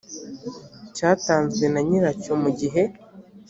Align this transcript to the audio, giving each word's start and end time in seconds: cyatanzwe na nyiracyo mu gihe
cyatanzwe 0.95 1.65
na 1.73 1.81
nyiracyo 1.87 2.33
mu 2.41 2.49
gihe 2.59 2.83